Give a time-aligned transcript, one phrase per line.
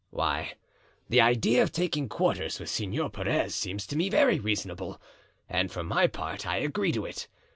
[0.09, 0.53] "Why,
[1.09, 4.99] the idea of taking quarters with Senor Perez seems to me very reasonable,
[5.47, 7.27] and for my part I agree to it.